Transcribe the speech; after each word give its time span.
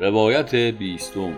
روایت 0.00 0.54
بیستم. 0.54 1.36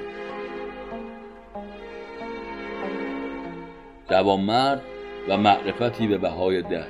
جوانمرد 4.11 4.83
و 5.29 5.37
معرفتی 5.37 6.07
به 6.07 6.19
بهای 6.19 6.63
ده 6.63 6.87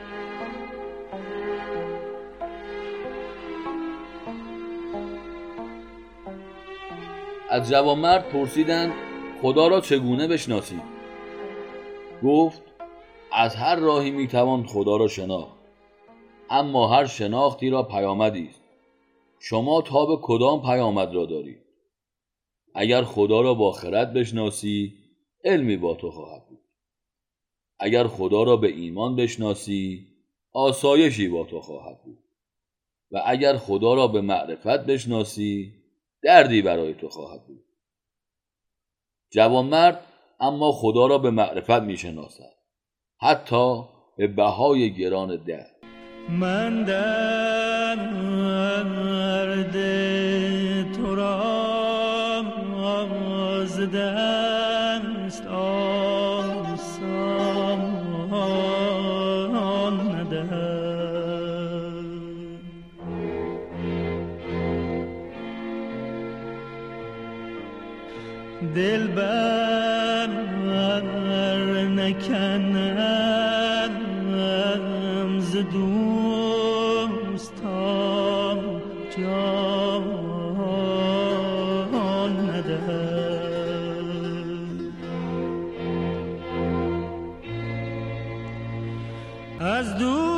از 7.51 7.71
جوانمرد 7.71 8.29
پرسیدند 8.29 8.93
خدا 9.43 9.69
را 9.69 9.81
چگونه 9.81 10.29
بشناسید؟ 10.29 10.83
گفت 12.25 12.63
از 13.35 13.55
هر 13.55 13.77
راهی 13.77 14.11
می‌توان 14.11 14.67
خدا 14.67 14.97
را 14.97 15.09
شناخت. 15.09 15.57
اما 16.51 16.89
هر 16.89 17.07
شناختی 17.07 17.71
را 17.71 17.83
پیامدی 17.83 18.49
است. 18.49 18.63
شما 19.41 19.83
تاب 19.83 20.21
کدام 20.23 20.63
پیامد 20.63 21.15
را 21.15 21.27
دارید؟ 21.27 21.63
اگر 22.75 23.03
خدا 23.03 23.41
را 23.41 23.55
با 23.55 23.73
خرد 23.73 24.13
بشناسی 24.13 24.95
علمی 25.45 25.77
با 25.77 25.95
تو 25.95 26.11
خواهد 26.11 26.47
بود. 26.49 26.61
اگر 27.79 28.07
خدا 28.07 28.43
را 28.43 28.57
به 28.57 28.69
ایمان 28.69 29.17
بشناسی 29.17 30.07
آسایشی 30.53 31.29
با 31.29 31.45
تو 31.45 31.61
خواهد 31.61 32.03
بود. 32.05 32.19
و 33.11 33.23
اگر 33.27 33.57
خدا 33.57 33.95
را 33.95 34.09
به 34.09 34.21
معرفت 34.21 34.87
بشناسی 34.87 35.73
دردی 36.23 36.63
برای 36.63 36.95
تو 36.95 37.09
خواهد 37.09 37.47
بود. 37.47 37.65
جوانمرد 39.31 40.07
اما 40.41 40.73
خدا 40.73 41.07
را 41.07 41.19
به 41.19 41.31
معرفت 41.31 41.83
می‌شناسد. 41.83 42.62
حتی 43.23 43.83
به 44.17 44.27
بهای 44.27 44.95
گران 44.95 45.37
ده. 45.37 45.67
من 46.29 46.85
درد 46.85 48.13
تو 50.93 51.15
را 51.15 51.43
از 53.63 53.81
دست 53.91 55.47
دل 68.75 69.07
بر 69.07 70.29
نکنم 72.03 73.91
ز 75.41 75.57
دوستان 75.73 77.03
جان 79.17 80.03
ندهم 82.51 83.33
از 89.61 89.99
دوست 89.99 90.32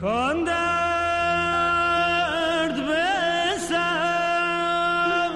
کان 0.00 0.44
درد 0.44 1.66
به 2.86 3.06
صد 3.68 5.28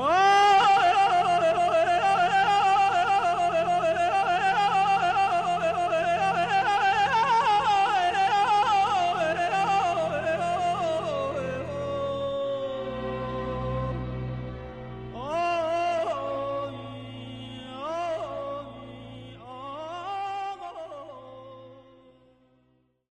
Oh! 0.00 0.27